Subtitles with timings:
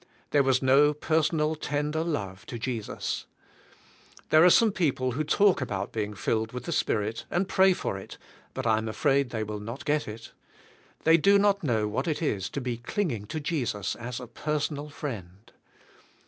[0.31, 3.27] There was no per sonal tender love to Jesus.
[4.31, 7.45] There are some people who talk about being filled with the Spirit, awX BK fiIvI<e:d
[7.45, 7.53] with thb spirit.
[7.53, 8.17] 83 pray for it,
[8.55, 10.31] but I am afraid tliey will not get it.
[11.03, 14.25] They do not know what it is to be cling ing to Jesus as a
[14.25, 15.51] personal friend.